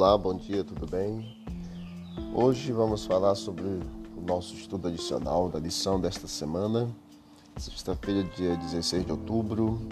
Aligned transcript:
Olá, 0.00 0.16
bom 0.16 0.32
dia, 0.32 0.62
tudo 0.62 0.86
bem? 0.86 1.26
Hoje 2.32 2.70
vamos 2.70 3.04
falar 3.04 3.34
sobre 3.34 3.64
o 3.64 4.20
nosso 4.24 4.54
estudo 4.54 4.86
adicional 4.86 5.48
da 5.48 5.58
lição 5.58 6.00
desta 6.00 6.28
semana, 6.28 6.88
sexta-feira, 7.56 8.22
dia 8.22 8.56
16 8.56 9.04
de 9.04 9.10
outubro, 9.10 9.88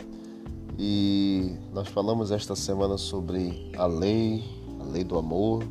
e 0.79 1.57
nós 1.75 1.89
falamos 1.89 2.31
esta 2.31 2.55
semana 2.55 2.97
sobre 2.97 3.73
a 3.77 3.87
lei, 3.87 4.45
a 4.79 4.85
lei 4.85 5.03
do 5.03 5.19
amor 5.19 5.65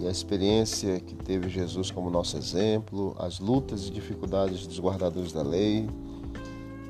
e 0.00 0.08
a 0.08 0.10
experiência 0.10 0.98
que 0.98 1.14
teve 1.14 1.48
Jesus 1.48 1.88
como 1.88 2.10
nosso 2.10 2.36
exemplo, 2.36 3.14
as 3.16 3.38
lutas 3.38 3.86
e 3.86 3.92
dificuldades 3.92 4.66
dos 4.66 4.80
guardadores 4.80 5.32
da 5.32 5.42
lei. 5.42 5.88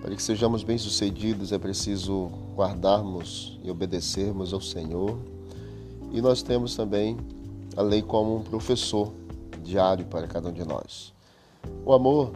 Para 0.00 0.16
que 0.16 0.22
sejamos 0.22 0.64
bem-sucedidos 0.64 1.52
é 1.52 1.59
preciso 1.59 2.30
guardarmos 2.57 3.61
e 3.63 3.71
obedecermos 3.71 4.54
ao 4.54 4.61
Senhor 4.63 5.18
e 6.13 6.21
nós 6.21 6.43
temos 6.43 6.75
também 6.75 7.17
a 7.77 7.82
lei 7.82 8.03
como 8.03 8.37
um 8.37 8.43
professor 8.43 9.13
diário 9.63 10.07
para 10.07 10.27
cada 10.27 10.49
um 10.49 10.53
de 10.53 10.64
nós. 10.64 11.13
O 11.85 11.93
amor 11.93 12.33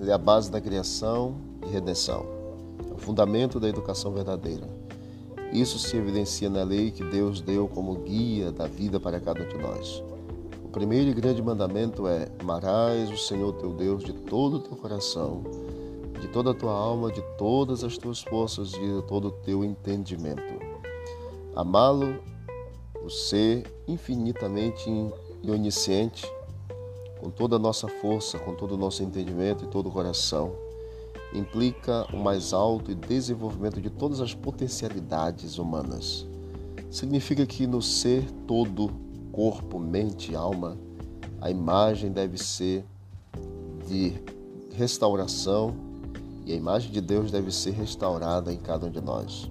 é 0.00 0.12
a 0.12 0.18
base 0.18 0.50
da 0.50 0.60
criação 0.60 1.34
e 1.66 1.70
redenção, 1.70 2.24
é 2.90 2.94
o 2.94 2.98
fundamento 2.98 3.60
da 3.60 3.68
educação 3.68 4.12
verdadeira. 4.12 4.66
Isso 5.52 5.78
se 5.78 5.96
evidencia 5.96 6.48
na 6.48 6.62
lei 6.62 6.90
que 6.90 7.04
Deus 7.04 7.40
deu 7.40 7.66
como 7.66 7.96
guia 7.96 8.52
da 8.52 8.66
vida 8.66 9.00
para 9.00 9.18
cada 9.20 9.42
um 9.42 9.48
de 9.48 9.58
nós. 9.58 10.02
O 10.64 10.68
primeiro 10.68 11.10
e 11.10 11.14
grande 11.14 11.42
mandamento 11.42 12.06
é: 12.06 12.28
amarás 12.38 13.10
o 13.10 13.16
Senhor 13.16 13.52
teu 13.54 13.72
Deus 13.72 14.04
de 14.04 14.12
todo 14.12 14.58
o 14.58 14.60
teu 14.60 14.76
coração, 14.76 15.42
de 16.20 16.28
toda 16.28 16.52
a 16.52 16.54
tua 16.54 16.72
alma, 16.72 17.10
de 17.10 17.22
todas 17.36 17.82
as 17.82 17.98
tuas 17.98 18.22
forças 18.22 18.72
e 18.74 18.78
de 18.78 19.02
todo 19.08 19.28
o 19.28 19.32
teu 19.32 19.64
entendimento. 19.64 20.60
Amá-lo 21.56 22.29
o 23.04 23.10
ser 23.10 23.64
infinitamente 23.86 24.90
onisciente, 25.46 26.30
com 27.20 27.30
toda 27.30 27.56
a 27.56 27.58
nossa 27.58 27.88
força, 27.88 28.38
com 28.38 28.54
todo 28.54 28.72
o 28.72 28.76
nosso 28.76 29.02
entendimento 29.02 29.64
e 29.64 29.68
todo 29.68 29.88
o 29.88 29.92
coração, 29.92 30.52
implica 31.34 32.06
o 32.12 32.16
mais 32.16 32.52
alto 32.52 32.94
desenvolvimento 32.94 33.80
de 33.80 33.90
todas 33.90 34.20
as 34.20 34.34
potencialidades 34.34 35.58
humanas. 35.58 36.26
Significa 36.90 37.46
que 37.46 37.66
no 37.66 37.80
ser 37.80 38.28
todo, 38.46 38.90
corpo, 39.30 39.78
mente 39.78 40.32
e 40.32 40.36
alma, 40.36 40.76
a 41.40 41.50
imagem 41.50 42.10
deve 42.10 42.36
ser 42.36 42.84
de 43.86 44.14
restauração 44.74 45.74
e 46.44 46.52
a 46.52 46.56
imagem 46.56 46.90
de 46.90 47.00
Deus 47.00 47.30
deve 47.30 47.52
ser 47.52 47.72
restaurada 47.72 48.52
em 48.52 48.58
cada 48.58 48.86
um 48.86 48.90
de 48.90 49.00
nós. 49.00 49.48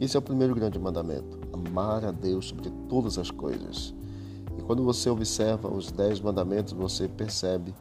Esse 0.00 0.16
é 0.16 0.18
o 0.18 0.22
primeiro 0.22 0.54
grande 0.54 0.78
mandamento 0.78 1.38
amar 1.52 2.04
a 2.04 2.12
Deus 2.12 2.46
sobre 2.46 2.70
todas 2.88 3.18
as 3.18 3.30
coisas. 3.30 3.94
E 4.56 4.62
quando 4.62 4.84
você 4.84 5.10
observa 5.10 5.68
os 5.68 5.90
dez 5.90 6.20
mandamentos, 6.20 6.72
você 6.72 7.08
percebe 7.08 7.74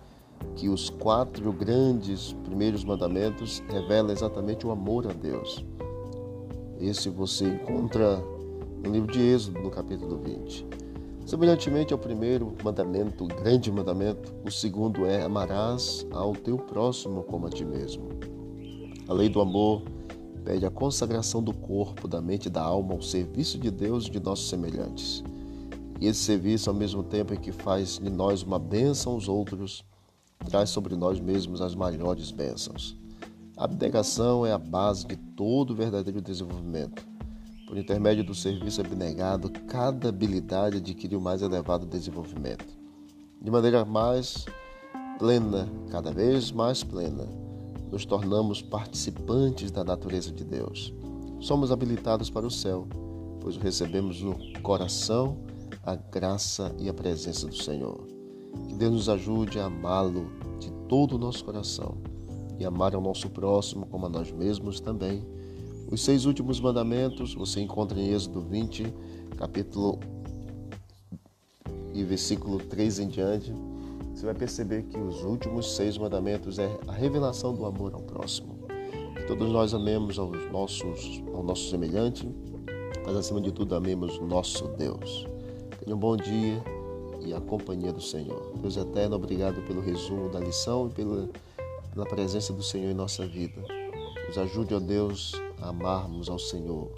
que 0.55 0.67
os 0.67 0.89
quatro 0.89 1.51
grandes 1.51 2.33
primeiros 2.43 2.83
mandamentos 2.83 3.61
revelam 3.69 4.11
exatamente 4.11 4.65
o 4.65 4.71
amor 4.71 5.07
a 5.07 5.13
Deus. 5.13 5.63
Esse 6.79 7.09
você 7.09 7.47
encontra 7.47 8.17
no 8.83 8.91
livro 8.91 9.11
de 9.11 9.21
Êxodo, 9.21 9.59
no 9.59 9.69
capítulo 9.69 10.17
20. 10.17 10.65
Semelhantemente 11.25 11.93
ao 11.93 11.99
primeiro 11.99 12.53
mandamento, 12.63 13.25
o 13.25 13.27
grande 13.27 13.71
mandamento, 13.71 14.33
o 14.45 14.51
segundo 14.51 15.05
é 15.05 15.23
amarás 15.23 16.05
ao 16.11 16.33
teu 16.33 16.57
próximo 16.57 17.23
como 17.23 17.47
a 17.47 17.49
ti 17.49 17.65
mesmo. 17.65 18.09
A 19.07 19.13
lei 19.13 19.27
do 19.27 19.41
amor 19.41 19.81
pede 20.47 20.65
a 20.65 20.71
consagração 20.71 21.43
do 21.43 21.53
corpo, 21.53 22.07
da 22.07 22.21
mente 22.21 22.45
e 22.45 22.49
da 22.49 22.61
alma 22.61 22.93
ao 22.93 23.01
serviço 23.01 23.57
de 23.57 23.69
Deus 23.69 24.07
e 24.07 24.11
de 24.11 24.21
nossos 24.21 24.47
semelhantes. 24.47 25.21
E 25.99 26.07
esse 26.07 26.21
serviço, 26.21 26.69
ao 26.69 26.75
mesmo 26.75 27.03
tempo 27.03 27.33
em 27.33 27.37
que 27.37 27.51
faz 27.51 27.99
de 27.99 28.09
nós 28.09 28.43
uma 28.43 28.57
bênção 28.57 29.11
aos 29.11 29.27
outros, 29.27 29.83
traz 30.45 30.69
sobre 30.69 30.95
nós 30.95 31.19
mesmos 31.19 31.59
as 31.59 31.75
maiores 31.75 32.31
bênçãos. 32.31 32.97
A 33.57 33.65
abnegação 33.65 34.45
é 34.45 34.53
a 34.53 34.57
base 34.57 35.05
de 35.05 35.17
todo 35.17 35.75
verdadeiro 35.75 36.21
desenvolvimento. 36.21 37.05
Por 37.67 37.77
intermédio 37.77 38.23
do 38.23 38.33
serviço 38.33 38.79
abnegado, 38.79 39.49
cada 39.67 40.07
habilidade 40.07 40.77
adquire 40.77 41.17
o 41.17 41.21
mais 41.21 41.41
elevado 41.41 41.85
desenvolvimento. 41.85 42.73
De 43.41 43.51
maneira 43.51 43.83
mais 43.83 44.45
plena, 45.19 45.67
cada 45.91 46.09
vez 46.09 46.53
mais 46.53 46.85
plena 46.85 47.46
nos 47.91 48.05
tornamos 48.05 48.61
participantes 48.61 49.71
da 49.71 49.83
natureza 49.83 50.31
de 50.31 50.43
Deus. 50.43 50.93
Somos 51.39 51.71
habilitados 51.71 52.29
para 52.29 52.45
o 52.45 52.51
céu, 52.51 52.87
pois 53.39 53.57
recebemos 53.57 54.21
no 54.21 54.35
coração 54.61 55.37
a 55.83 55.95
graça 55.95 56.75
e 56.79 56.89
a 56.89 56.93
presença 56.93 57.47
do 57.47 57.55
Senhor. 57.55 58.05
Que 58.67 58.75
Deus 58.75 58.91
nos 58.91 59.09
ajude 59.09 59.59
a 59.59 59.65
amá-lo 59.65 60.29
de 60.59 60.71
todo 60.89 61.15
o 61.15 61.19
nosso 61.19 61.45
coração 61.45 61.97
e 62.59 62.65
amar 62.65 62.95
ao 62.95 63.01
nosso 63.01 63.29
próximo 63.29 63.85
como 63.85 64.05
a 64.05 64.09
nós 64.09 64.31
mesmos 64.31 64.79
também. 64.79 65.23
Os 65.89 66.01
seis 66.01 66.25
últimos 66.25 66.59
mandamentos 66.59 67.33
você 67.33 67.61
encontra 67.61 67.99
em 67.99 68.09
Êxodo 68.09 68.41
20, 68.41 68.93
capítulo 69.37 69.99
e 71.93 72.03
versículo 72.03 72.57
3 72.59 72.99
em 72.99 73.07
diante 73.07 73.53
você 74.17 74.25
vai 74.25 74.33
perceber 74.33 74.81
que 74.81 74.97
os 74.97 75.23
últimos 75.23 75.75
seis 75.75 75.95
mandamentos 75.95 76.57
é 76.57 76.75
a 76.87 76.91
revelação 76.91 77.53
do 77.53 77.67
amor 77.67 77.93
ao 77.93 78.01
próximo. 78.01 78.57
Que 79.15 79.27
todos 79.27 79.47
nós 79.51 79.75
amemos 79.75 80.17
aos 80.17 80.51
nossos, 80.51 81.21
ao 81.35 81.43
nosso 81.43 81.69
semelhante, 81.69 82.27
mas 83.05 83.15
acima 83.15 83.39
de 83.39 83.51
tudo 83.51 83.75
amemos 83.75 84.19
nosso 84.19 84.69
Deus. 84.69 85.27
Tenha 85.79 85.95
um 85.95 85.99
bom 85.99 86.17
dia 86.17 86.63
e 87.21 87.31
a 87.31 87.39
companhia 87.39 87.93
do 87.93 88.01
Senhor. 88.01 88.53
Deus 88.59 88.75
eterno, 88.75 89.17
obrigado 89.17 89.61
pelo 89.67 89.81
resumo 89.81 90.29
da 90.29 90.39
lição 90.39 90.87
e 90.87 90.95
pela, 90.95 91.29
pela 91.93 92.05
presença 92.07 92.51
do 92.51 92.63
Senhor 92.63 92.89
em 92.89 92.95
nossa 92.95 93.23
vida. 93.27 93.61
Nos 94.27 94.37
ajude, 94.39 94.73
ó 94.73 94.79
Deus, 94.79 95.33
a 95.61 95.69
amarmos 95.69 96.27
ao 96.27 96.39
Senhor, 96.39 96.91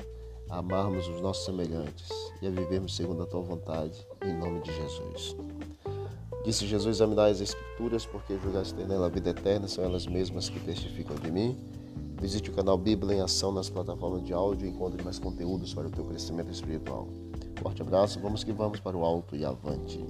a 0.50 0.60
amarmos 0.60 1.06
os 1.10 1.20
nossos 1.20 1.44
semelhantes 1.44 2.08
e 2.42 2.48
a 2.48 2.50
vivermos 2.50 2.96
segundo 2.96 3.24
a 3.24 3.26
tua 3.26 3.42
vontade, 3.42 4.08
em 4.24 4.38
nome 4.38 4.62
de 4.62 4.74
Jesus. 4.74 5.36
Disse 6.44 6.66
Jesus: 6.66 6.98
Examinai 6.98 7.32
as 7.32 7.42
Escrituras, 7.42 8.06
porque 8.06 8.38
julgaste 8.38 8.76
nela 8.84 9.08
a 9.08 9.10
vida 9.10 9.30
eterna, 9.32 9.68
são 9.68 9.84
elas 9.84 10.08
mesmas 10.08 10.50
que 10.50 10.60
testificam 10.60 11.16
de 11.18 11.32
mim. 11.32 11.58
Visite 12.22 12.50
o 12.50 12.54
canal 12.54 12.78
Bíblia 12.78 13.18
em 13.18 13.22
Ação 13.22 13.52
nas 13.52 13.70
plataformas 13.70 14.24
de 14.26 14.34
áudio 14.34 14.68
e 14.68 14.70
encontre 14.70 15.04
mais 15.04 15.20
conteúdos 15.20 15.74
para 15.74 15.88
o 15.88 15.92
teu 15.92 16.04
crescimento 16.06 16.52
espiritual. 16.52 17.08
Forte 17.62 17.82
abraço, 17.82 18.20
vamos 18.20 18.44
que 18.44 18.52
vamos 18.52 18.80
para 18.80 18.98
o 18.98 19.06
alto 19.06 19.36
e 19.36 19.46
avante. 19.46 20.04